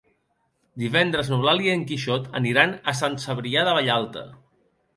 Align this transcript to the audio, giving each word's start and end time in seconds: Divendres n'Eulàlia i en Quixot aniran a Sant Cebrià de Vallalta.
Divendres 0.83 1.29
n'Eulàlia 1.33 1.75
i 1.75 1.75
en 1.81 1.85
Quixot 1.93 2.27
aniran 2.41 2.75
a 2.93 2.97
Sant 3.03 3.21
Cebrià 3.27 3.69
de 3.69 3.77
Vallalta. 3.81 4.29